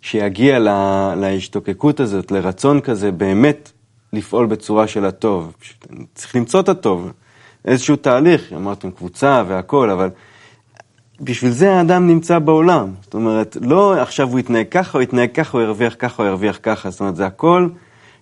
שיגיע 0.00 0.58
לה, 0.58 1.14
להשתוקקות 1.16 2.00
הזאת, 2.00 2.30
לרצון 2.30 2.80
כזה, 2.80 3.12
באמת 3.12 3.72
לפעול 4.12 4.46
בצורה 4.46 4.86
של 4.86 5.04
הטוב. 5.04 5.52
צריך 6.14 6.36
למצוא 6.36 6.60
את 6.60 6.68
הטוב. 6.68 7.12
איזשהו 7.64 7.96
תהליך, 7.96 8.52
אמרתם 8.52 8.90
קבוצה 8.90 9.42
והכול, 9.48 9.90
אבל 9.90 10.10
בשביל 11.20 11.50
זה 11.50 11.72
האדם 11.72 12.06
נמצא 12.06 12.38
בעולם. 12.38 12.90
זאת 13.02 13.14
אומרת, 13.14 13.56
לא 13.60 14.02
עכשיו 14.02 14.28
הוא 14.28 14.38
יתנהג 14.38 14.66
ככה, 14.70 14.98
הוא 14.98 15.02
יתנהג 15.02 15.32
ככה, 15.34 15.58
הוא 15.58 15.64
ירוויח 15.64 15.94
ככה, 15.98 16.22
הוא 16.22 16.28
ירוויח 16.30 16.58
ככה. 16.62 16.90
זאת 16.90 17.00
אומרת, 17.00 17.16
זה 17.16 17.26
הכל 17.26 17.68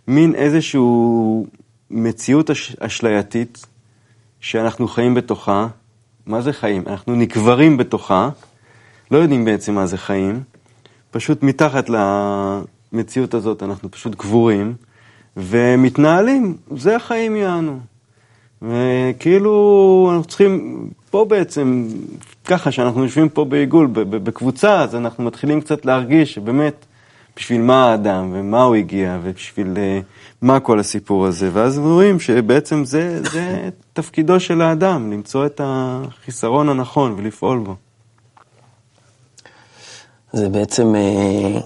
מין 0.09 0.35
איזשהו 0.35 1.47
מציאות 1.91 2.51
אש, 2.51 2.77
אשלייתית 2.81 3.67
שאנחנו 4.41 4.89
חיים 4.89 5.15
בתוכה. 5.15 5.67
מה 6.27 6.41
זה 6.41 6.53
חיים? 6.53 6.83
אנחנו 6.87 7.15
נקברים 7.15 7.77
בתוכה, 7.77 8.29
לא 9.11 9.19
יודעים 9.19 9.45
בעצם 9.45 9.75
מה 9.75 9.87
זה 9.87 9.99
חיים. 9.99 10.43
פשוט 11.11 11.43
מתחת 11.43 11.91
למציאות 12.93 13.35
הזאת 13.35 13.63
אנחנו 13.63 13.91
פשוט 13.91 14.15
גבורים 14.15 14.75
ומתנהלים, 15.37 16.57
זה 16.77 16.97
החיים 16.97 17.37
יענו. 17.37 17.81
וכאילו 18.63 20.11
אנחנו 20.13 20.29
צריכים, 20.29 20.89
פה 21.13 21.25
בעצם, 21.25 21.89
ככה 22.45 22.73
שאנחנו 22.73 23.03
יושבים 23.03 23.29
פה 23.29 23.45
בעיגול, 23.45 23.87
בקבוצה, 23.93 24.81
אז 24.81 24.95
אנחנו 24.95 25.25
מתחילים 25.25 25.61
קצת 25.61 25.85
להרגיש 25.85 26.35
שבאמת, 26.35 26.87
בשביל 27.37 27.61
מה 27.61 27.91
האדם, 27.91 28.31
ומה 28.35 28.63
הוא 28.63 28.75
הגיע, 28.75 29.19
ובשביל 29.23 29.75
אה, 29.77 30.01
מה 30.43 30.61
כל 30.61 30.79
הסיפור 30.79 31.27
הזה. 31.27 31.51
ואז 31.53 31.79
רואים 31.79 32.21
שבעצם 32.21 32.85
זה, 32.85 33.23
זה 33.33 33.69
תפקידו 33.93 34.41
של 34.41 34.61
האדם, 34.61 35.13
למצוא 35.13 35.47
את 35.47 35.61
החיסרון 35.65 36.69
הנכון 36.69 37.15
ולפעול 37.19 37.59
בו. 37.59 37.75
זה 40.33 40.49
בעצם 40.49 40.95
אה, 40.95 41.61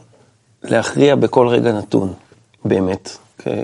להכריע 0.62 1.16
בכל 1.16 1.48
רגע 1.48 1.72
נתון, 1.72 2.12
באמת. 2.64 3.16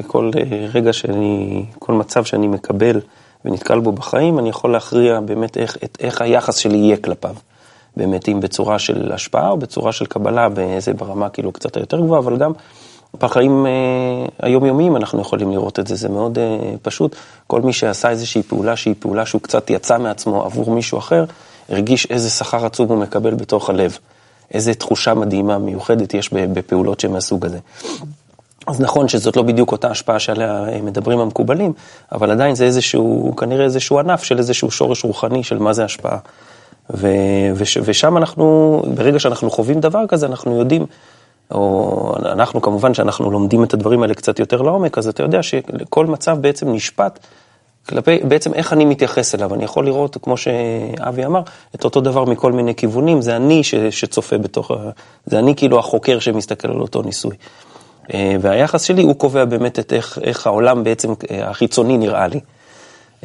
כל 0.07 0.31
אה, 0.37 0.67
רגע 0.75 0.93
שאני, 0.93 1.65
כל 1.79 1.93
מצב 1.93 2.25
שאני 2.25 2.49
מקבל 2.49 3.01
ונתקל 3.45 3.81
בו 3.81 3.93
בחיים, 3.93 4.39
אני 4.39 4.49
יכול 4.49 4.73
להכריע 4.73 5.21
באמת 5.21 5.57
איך, 5.57 5.77
את, 5.85 5.99
איך 6.01 6.23
היחס 6.23 6.57
שלי 6.57 6.77
יהיה 6.77 6.97
כלפיו. 6.97 7.35
באמת, 7.97 8.29
אם 8.29 8.41
בצורה 8.41 8.79
של 8.79 9.13
השפעה 9.13 9.51
או 9.51 9.57
בצורה 9.57 9.93
של 9.93 10.07
קבלה, 10.07 10.49
באיזה 10.49 10.93
ברמה 10.93 11.29
כאילו 11.29 11.53
קצת 11.53 11.77
יותר 11.77 12.01
גבוהה, 12.01 12.21
אבל 12.21 12.37
גם 12.37 12.53
בחיים 13.21 13.67
אה, 13.67 14.27
היומיומיים 14.43 14.97
אנחנו 14.97 15.21
יכולים 15.21 15.51
לראות 15.51 15.79
את 15.79 15.87
זה, 15.87 15.95
זה 15.95 16.09
מאוד 16.09 16.39
אה, 16.39 16.59
פשוט. 16.83 17.17
כל 17.47 17.61
מי 17.61 17.73
שעשה 17.73 18.11
איזושהי 18.11 18.43
פעולה 18.43 18.77
שהיא 18.77 18.95
פעולה 18.99 19.27
שהוא 19.27 19.43
קצת 19.43 19.71
יצא 19.71 19.99
מעצמו 19.99 20.45
עבור 20.45 20.71
מישהו 20.71 20.99
אחר, 20.99 21.25
הרגיש 21.69 22.07
איזה 22.11 22.31
שכר 22.31 22.67
עצום 22.67 22.89
הוא 22.89 22.99
מקבל 22.99 23.35
בתוך 23.35 23.71
הלב. 23.71 23.99
איזה 24.55 24.75
תחושה 24.75 25.15
מדהימה, 25.15 25.59
מיוחדת 25.59 26.15
יש 26.15 26.31
בפעולות 26.33 27.01
שמהסוג 27.01 27.47
הזה. 27.47 27.59
אז 28.67 28.81
נכון 28.81 29.09
שזאת 29.09 29.37
לא 29.37 29.43
בדיוק 29.43 29.73
אותה 29.73 29.89
השפעה 29.89 30.19
שעליה 30.19 30.65
מדברים 30.83 31.19
המקובלים, 31.19 31.73
אבל 32.13 32.31
עדיין 32.31 32.55
זה 32.55 32.65
איזשהו, 32.65 33.35
כנראה 33.37 33.65
איזשהו 33.65 33.99
ענף 33.99 34.23
של 34.23 34.39
איזשהו 34.39 34.71
שורש 34.71 35.05
רוחני 35.05 35.45
של 35.45 35.59
מה 35.59 35.73
זה 35.73 35.85
השפעה. 35.85 36.19
ו, 36.91 37.09
וש, 37.55 37.79
ושם 37.85 38.17
אנחנו, 38.17 38.83
ברגע 38.95 39.19
שאנחנו 39.19 39.51
חווים 39.51 39.81
דבר 39.81 40.07
כזה, 40.07 40.27
אנחנו 40.27 40.59
יודעים, 40.59 40.87
או 41.51 42.15
אנחנו 42.25 42.63
כמובן 42.63 42.95
שאנחנו 42.95 43.31
לומדים 43.31 43.65
את 43.65 43.75
הדברים 43.75 44.03
האלה 44.03 44.15
קצת 44.15 44.39
יותר 44.39 44.63
לעומק, 44.63 44.99
אז 44.99 45.09
אתה 45.09 45.23
יודע 45.23 45.43
שכל 45.43 46.07
מצב 46.07 46.39
בעצם 46.41 46.73
נשפט 46.73 47.19
כלפי, 47.89 48.19
בעצם 48.19 48.55
איך 48.55 48.73
אני 48.73 48.85
מתייחס 48.85 49.35
אליו. 49.35 49.55
אני 49.55 49.65
יכול 49.65 49.87
לראות, 49.87 50.17
כמו 50.23 50.37
שאבי 50.37 51.25
אמר, 51.25 51.41
את 51.75 51.85
אותו 51.85 52.01
דבר 52.01 52.25
מכל 52.25 52.53
מיני 52.53 52.75
כיוונים, 52.75 53.23
זה 53.23 53.37
אני 53.37 53.65
ש, 53.65 53.75
שצופה 53.75 54.39
בתוך, 54.39 54.71
זה 55.27 55.39
אני 55.39 55.57
כאילו 55.57 55.79
החוקר 55.79 56.19
שמסתכל 56.19 56.71
על 56.71 56.81
אותו 56.81 57.03
ניסוי. 57.03 57.37
אה, 58.15 58.37
והיחס 58.41 58.83
שלי, 58.83 59.03
הוא 59.03 59.15
קובע 59.15 59.45
באמת 59.45 59.79
את 59.79 59.93
איך, 59.93 60.19
איך 60.23 60.47
העולם 60.47 60.85
בעצם 60.85 61.13
אה, 61.31 61.51
החיצוני 61.51 61.99
נראה 61.99 62.27
לי. 62.27 62.41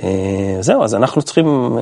אה, 0.04 0.58
זהו, 0.60 0.84
אז 0.84 0.96
אנחנו 0.96 1.22
צריכים, 1.22 1.78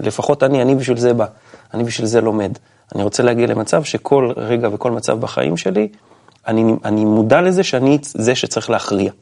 לפחות 0.00 0.42
אני, 0.42 0.62
אני 0.62 0.74
בשביל 0.74 0.98
זה 0.98 1.14
בא, 1.14 1.26
אני 1.74 1.84
בשביל 1.84 2.06
זה 2.06 2.20
לומד. 2.20 2.58
אני 2.94 3.02
רוצה 3.02 3.22
להגיע 3.22 3.46
למצב 3.46 3.84
שכל 3.84 4.32
רגע 4.36 4.68
וכל 4.72 4.90
מצב 4.90 5.20
בחיים 5.20 5.56
שלי, 5.56 5.88
אני, 6.48 6.74
אני 6.84 7.04
מודע 7.04 7.40
לזה 7.40 7.62
שאני 7.62 7.98
זה 8.02 8.34
שצריך 8.34 8.70
להכריע. 8.70 9.12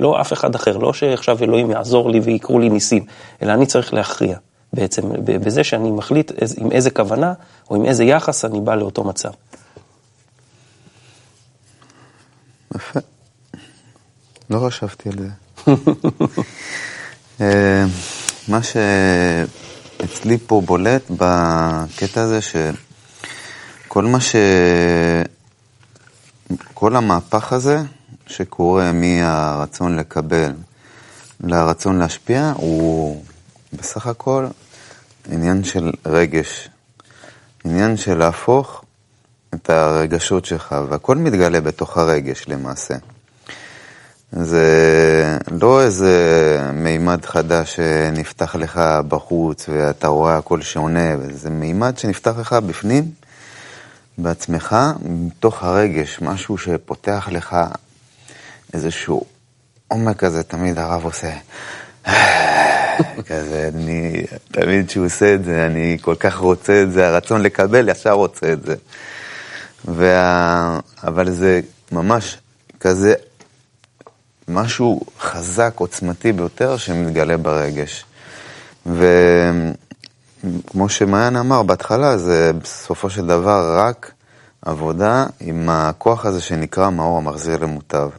לא 0.00 0.20
אף 0.20 0.32
אחד 0.32 0.54
אחר, 0.54 0.76
לא 0.76 0.92
שעכשיו 0.92 1.38
אלוהים 1.42 1.70
יעזור 1.70 2.10
לי 2.10 2.20
ויקרו 2.20 2.58
לי 2.58 2.68
ניסים, 2.68 3.04
אלא 3.42 3.52
אני 3.52 3.66
צריך 3.66 3.94
להכריע 3.94 4.36
בעצם 4.72 5.02
בזה 5.24 5.64
שאני 5.64 5.90
מחליט 5.90 6.32
עם 6.56 6.72
איזה 6.72 6.90
כוונה 6.90 7.32
או 7.70 7.76
עם 7.76 7.84
איזה 7.84 8.04
יחס 8.04 8.44
אני 8.44 8.60
בא 8.60 8.74
לאותו 8.74 9.04
מצב. 9.04 9.30
יפה. 12.74 13.00
לא 14.50 14.66
חשבתי 14.66 15.08
על 15.08 15.18
זה. 15.18 15.28
אה, 17.40 17.84
מה 18.48 18.60
שאצלי 18.62 20.38
פה 20.46 20.62
בולט 20.66 21.02
בקטע 21.10 22.22
הזה, 22.22 22.40
שכל 22.42 24.04
מה 24.04 24.20
ש... 24.20 24.36
כל 26.74 26.96
המהפך 26.96 27.52
הזה, 27.52 27.82
שקורה 28.26 28.92
מהרצון 28.92 29.96
לקבל 29.96 30.52
לרצון 31.40 31.98
להשפיע 31.98 32.52
הוא 32.56 33.24
בסך 33.72 34.06
הכל 34.06 34.46
עניין 35.30 35.64
של 35.64 35.92
רגש, 36.06 36.68
עניין 37.64 37.96
של 37.96 38.18
להפוך 38.18 38.84
את 39.54 39.70
הרגשות 39.70 40.44
שלך, 40.44 40.74
והכל 40.88 41.16
מתגלה 41.16 41.60
בתוך 41.60 41.98
הרגש 41.98 42.44
למעשה. 42.48 42.94
זה 44.32 45.38
לא 45.60 45.82
איזה 45.82 46.70
מימד 46.74 47.24
חדש 47.24 47.76
שנפתח 47.76 48.54
לך 48.54 48.80
בחוץ 49.08 49.68
ואתה 49.68 50.08
רואה 50.08 50.36
הכל 50.36 50.62
שונה, 50.62 51.16
זה 51.32 51.50
מימד 51.50 51.98
שנפתח 51.98 52.38
לך 52.38 52.52
בפנים, 52.52 53.10
בעצמך, 54.18 54.76
מתוך 55.02 55.62
הרגש, 55.62 56.18
משהו 56.22 56.58
שפותח 56.58 57.28
לך 57.32 57.56
איזשהו 58.74 59.24
עומק 59.88 60.16
כזה, 60.16 60.42
תמיד 60.42 60.78
הרב 60.78 61.04
עושה. 61.04 61.32
כזה, 63.28 63.70
אני, 63.74 64.22
תמיד 64.52 64.88
כשהוא 64.88 65.06
עושה 65.06 65.34
את 65.34 65.44
זה, 65.44 65.66
אני 65.66 65.98
כל 66.00 66.14
כך 66.14 66.36
רוצה 66.36 66.82
את 66.82 66.92
זה, 66.92 67.08
הרצון 67.08 67.42
לקבל 67.42 67.88
ישר 67.88 68.12
רוצה 68.12 68.52
את 68.52 68.62
זה. 68.62 68.74
וה... 69.84 70.80
אבל 71.04 71.30
זה 71.30 71.60
ממש 71.92 72.38
כזה 72.80 73.14
משהו 74.48 75.00
חזק, 75.20 75.72
עוצמתי 75.76 76.32
ביותר, 76.32 76.76
שמתגלה 76.76 77.36
ברגש. 77.36 78.04
וכמו 78.86 79.28
שמעיין 80.88 81.36
אמר 81.36 81.62
בהתחלה, 81.62 82.18
זה 82.18 82.52
בסופו 82.62 83.10
של 83.10 83.26
דבר 83.26 83.78
רק 83.78 84.12
עבודה 84.62 85.26
עם 85.40 85.68
הכוח 85.70 86.26
הזה 86.26 86.40
שנקרא 86.40 86.90
מאור 86.90 87.18
המחזיר 87.18 87.58
למוטב. 87.58 88.10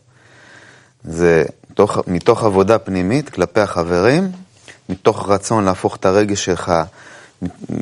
זה 1.04 1.44
מתוך, 1.72 1.98
מתוך 2.08 2.44
עבודה 2.44 2.80
פנימית 2.80 3.30
כלפי 3.30 3.60
החברים, 3.60 4.32
מתוך 4.90 5.30
רצון 5.30 5.66
להפוך 5.66 5.96
את 5.96 6.06
הרגש 6.06 6.46
שלך 6.46 6.74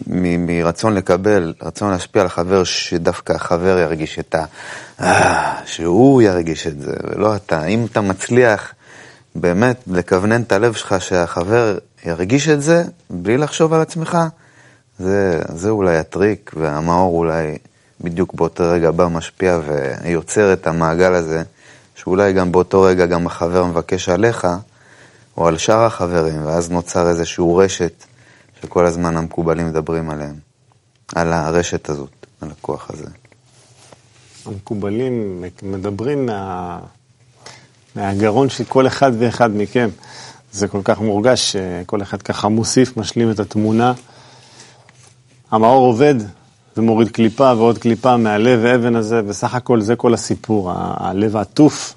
מרצון 0.08 0.94
לקבל, 0.94 1.54
רצון 1.62 1.92
להשפיע 1.92 2.22
על 2.22 2.26
החבר, 2.26 2.64
שדווקא 2.64 3.34
החבר 3.34 3.78
ירגיש 3.78 4.20
את 4.20 4.36
ה... 4.36 4.46
אה, 5.02 5.60
שהוא 5.66 6.22
ירגיש 6.22 6.68
את 6.68 6.82
זה, 6.82 6.94
ולא 7.04 7.36
אתה. 7.36 7.66
אם 7.66 7.86
אתה 7.92 8.02
מצליח 8.02 8.74
באמת 9.36 9.84
לכוונן 9.88 10.42
את 10.42 10.52
הלב 10.52 10.74
שלך 10.74 10.96
שהחבר 11.02 11.78
ירגיש 12.06 12.50
את 12.50 12.62
זה, 12.62 12.84
בלי 13.10 13.38
לחשוב 13.38 13.74
על 13.74 13.82
עצמך, 13.82 14.18
זה, 15.00 15.42
זה 15.54 15.70
אולי 15.70 15.98
הטריק, 15.98 16.52
והמאור 16.56 17.18
אולי 17.18 17.58
בדיוק 18.02 18.34
באותו 18.34 18.64
רגע 18.72 18.92
בא 18.92 19.08
משפיע 19.08 19.60
ויוצר 20.04 20.54
את 20.54 20.68
המעגל 20.68 21.14
הזה, 21.14 21.44
שאולי 21.96 22.34
גם 22.34 22.52
באותו 22.52 22.82
רגע 22.82 23.06
גם 23.06 23.28
החבר 23.28 23.66
מבקש 23.66 24.10
עליך, 24.10 24.48
או 25.38 25.48
על 25.48 25.58
שאר 25.58 25.86
החברים, 25.86 26.46
ואז 26.46 26.72
נוצר 26.72 27.10
איזשהו 27.10 27.58
רשת 27.58 28.06
שכל 28.62 28.86
הזמן 28.86 29.18
המקובלים 29.18 29.68
מדברים 29.68 30.10
עליהם, 30.10 30.36
על 31.16 31.34
הרשת 31.34 31.90
הזאת, 31.90 32.26
על 32.42 32.52
הכוח 32.52 32.90
הזה. 32.90 33.06
המקובלים 34.46 35.44
מדברים 35.64 36.26
מה... 36.26 36.80
מהגרון 37.96 38.50
של 38.50 38.64
כל 38.64 38.88
אחד 38.88 39.12
ואחד 39.20 39.56
מכם. 39.56 39.90
זה 40.52 40.68
כל 40.68 40.82
כך 40.84 41.00
מורגש 41.00 41.52
שכל 41.52 42.02
אחד 42.02 42.22
ככה 42.22 42.48
מוסיף, 42.48 42.98
משלים 42.98 43.32
את 43.32 43.40
התמונה. 43.40 43.94
המאור 45.52 45.86
עובד 45.86 46.16
ומוריד 46.78 47.10
קליפה 47.10 47.54
ועוד 47.58 47.78
קליפה 47.78 48.18
מהלב 48.18 48.66
האבן 48.66 48.96
הזה, 48.96 49.22
בסך 49.22 49.56
הכל 49.56 49.82
זה 49.82 49.96
כל 49.96 50.14
הסיפור. 50.14 50.72
הלב 50.76 51.38
העטוף 51.38 51.94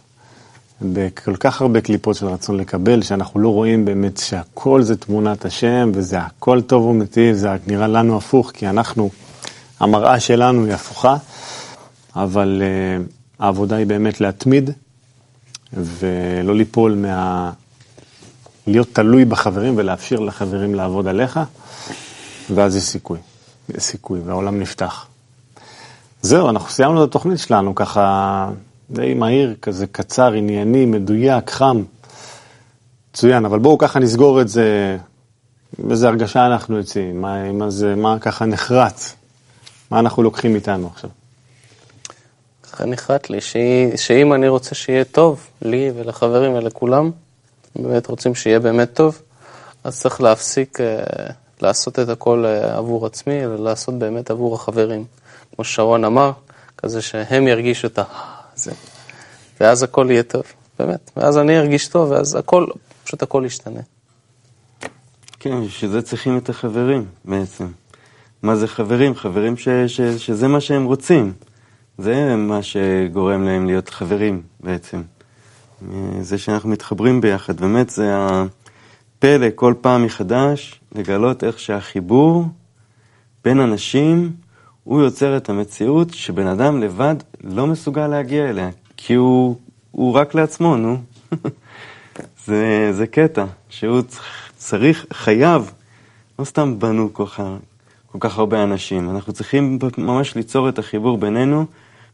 בכל 0.93 1.37
כך 1.37 1.63
הרבה 1.63 1.81
קליפות 1.81 2.17
של 2.17 2.27
רצון 2.27 2.57
לקבל, 2.57 3.03
שאנחנו 3.03 3.41
לא 3.41 3.49
רואים 3.49 3.85
באמת 3.85 4.17
שהכל 4.17 4.83
זה 4.83 4.97
תמונת 4.97 5.45
השם, 5.45 5.91
וזה 5.95 6.19
הכל 6.19 6.61
טוב 6.61 6.85
ומטיב, 6.85 7.37
זה 7.37 7.49
נראה 7.67 7.87
לנו 7.87 8.17
הפוך, 8.17 8.51
כי 8.55 8.69
אנחנו, 8.69 9.11
המראה 9.81 10.21
שלנו 10.21 10.65
היא 10.65 10.75
הפוכה, 10.75 11.17
אבל 12.17 12.63
uh, 12.63 13.11
העבודה 13.39 13.77
היא 13.77 13.87
באמת 13.87 14.21
להתמיד, 14.21 14.71
ולא 15.73 16.55
ליפול 16.55 16.95
מה... 16.95 17.51
להיות 18.67 18.89
תלוי 18.93 19.25
בחברים 19.25 19.75
ולאפשר 19.77 20.21
לחברים 20.21 20.75
לעבוד 20.75 21.07
עליך, 21.07 21.41
ואז 22.55 22.77
יש 22.77 22.83
סיכוי, 22.83 23.19
יש 23.69 23.83
סיכוי, 23.83 24.21
והעולם 24.21 24.61
נפתח. 24.61 25.07
זהו, 26.23 26.49
אנחנו 26.49 26.71
סיימנו 26.71 27.05
את 27.05 27.09
התוכנית 27.09 27.39
שלנו 27.39 27.75
ככה 27.75 28.49
די 28.93 29.15
מהיר, 29.15 29.55
כזה 29.63 29.87
קצר, 29.87 30.33
ענייני, 30.33 30.87
מדויק, 30.87 31.51
חם. 31.51 31.83
מצוין, 33.11 33.45
אבל 33.45 33.59
בואו 33.59 33.79
ככה 33.79 33.99
נסגור 33.99 34.41
את 34.41 34.49
זה, 34.49 34.97
באיזה 35.79 36.09
הרגשה 36.09 36.47
אנחנו 36.47 36.77
יוצאים, 36.77 37.21
מה, 37.21 37.53
מה, 37.53 37.71
זה, 37.71 37.95
מה 37.95 38.19
ככה 38.19 38.47
נחרט, 38.47 39.01
מה 39.91 39.99
אנחנו 39.99 40.23
לוקחים 40.23 40.55
איתנו 40.55 40.91
עכשיו. 40.95 41.11
ככה 42.63 42.85
נחרט 42.85 43.31
לי, 43.31 43.41
ש... 43.41 43.57
שאם 43.97 44.33
אני 44.33 44.49
רוצה 44.49 44.75
שיהיה 44.75 45.05
טוב, 45.05 45.47
לי 45.63 45.91
ולחברים 45.97 46.55
ולכולם, 46.55 47.11
באמת 47.77 48.07
רוצים 48.07 48.35
שיהיה 48.35 48.61
באמת 48.61 48.95
טוב, 48.95 49.23
אז 49.85 50.01
צריך 50.01 50.21
להפסיק 50.21 50.79
uh, 50.81 51.33
לעשות 51.63 51.99
את 51.99 52.09
הכל 52.09 52.45
uh, 52.45 52.67
עבור 52.77 53.07
עצמי, 53.07 53.45
אלא 53.45 53.57
לעשות 53.57 53.95
באמת 53.95 54.31
עבור 54.31 54.55
החברים. 54.55 55.05
כמו 55.55 55.65
ששרון 55.65 56.05
אמר, 56.05 56.33
כזה 56.79 57.03
שהם 57.03 57.49
ירגישו 57.49 57.87
את 57.87 57.99
ה... 57.99 58.32
זה. 58.63 58.73
ואז 59.61 59.83
הכל 59.83 60.07
יהיה 60.11 60.23
טוב, 60.23 60.43
באמת. 60.79 61.11
ואז 61.17 61.39
אני 61.39 61.59
ארגיש 61.59 61.89
טוב, 61.89 62.11
ואז 62.11 62.35
הכל, 62.35 62.67
פשוט 63.05 63.23
הכל 63.23 63.43
ישתנה. 63.47 63.81
כן, 65.41 65.69
שזה 65.69 66.03
צריכים 66.03 66.37
את 66.37 66.49
החברים 66.49 67.05
בעצם. 67.25 67.67
מה 68.43 68.57
זה 68.57 68.69
חברים? 68.69 69.15
חברים 69.15 69.57
ש, 69.57 69.69
ש, 69.87 70.01
שזה 70.01 70.49
מה 70.49 70.61
שהם 70.61 70.85
רוצים. 70.85 71.33
זה 71.99 72.37
מה 72.37 72.63
שגורם 72.63 73.45
להם 73.45 73.67
להיות 73.67 73.89
חברים 73.89 74.43
בעצם. 74.61 75.03
זה 76.21 76.39
שאנחנו 76.39 76.69
מתחברים 76.69 77.21
ביחד. 77.21 77.61
באמת 77.61 77.91
זה 77.91 78.13
הפלא 78.15 79.47
כל 79.55 79.75
פעם 79.81 80.05
מחדש 80.05 80.81
לגלות 80.95 81.45
איך 81.45 81.59
שהחיבור 81.59 82.45
בין 83.45 83.61
אנשים 83.61 84.33
הוא 84.85 85.03
יוצר 85.03 85.37
את 85.37 85.49
המציאות 85.49 86.15
שבן 86.15 86.47
אדם 86.47 86.81
לבד 86.81 87.15
לא 87.45 87.67
מסוגל 87.67 88.07
להגיע 88.07 88.51
אליה, 88.51 88.71
כי 88.97 89.15
הוא, 89.15 89.57
הוא 89.91 90.15
רק 90.15 90.35
לעצמו, 90.35 90.77
נו. 90.77 90.97
זה, 92.47 92.91
זה 92.93 93.07
קטע, 93.07 93.45
שהוא 93.69 94.01
צריך, 94.57 95.07
חייב, 95.13 95.73
לא 96.39 96.45
סתם 96.45 96.79
בנו 96.79 97.13
כל 97.13 97.27
כך, 97.27 97.43
כל 98.13 98.19
כך 98.21 98.39
הרבה 98.39 98.63
אנשים, 98.63 99.11
אנחנו 99.11 99.33
צריכים 99.33 99.79
ממש 99.99 100.37
ליצור 100.37 100.69
את 100.69 100.79
החיבור 100.79 101.19
בינינו, 101.19 101.67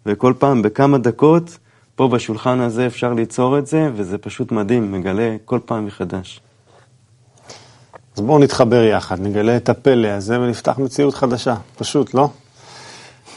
וכל 0.07 0.35
פעם 0.39 0.63
בכמה 0.63 0.99
דקות, 0.99 1.59
פה 1.95 2.09
בשולחן 2.09 2.61
הזה 2.61 2.87
אפשר 2.87 3.13
ליצור 3.13 3.59
את 3.59 3.67
זה, 3.67 3.91
וזה 3.95 4.19
פשוט 4.19 4.53
מדהים, 4.53 4.93
מגלה 4.93 5.37
כל 5.45 5.59
פעם 5.65 5.87
מחדש. 5.87 6.41
אז 8.17 8.23
בואו 8.23 8.39
נתחבר 8.39 8.83
יחד, 8.83 9.21
נגלה 9.21 9.57
את 9.57 9.69
הפלא 9.69 10.09
הזה 10.09 10.41
ונפתח 10.41 10.79
מציאות 10.79 11.15
חדשה, 11.15 11.55
פשוט, 11.77 12.15
לא? 12.15 12.29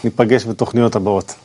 ניפגש 0.04 0.46
בתוכניות 0.46 0.96
הבאות. 0.96 1.36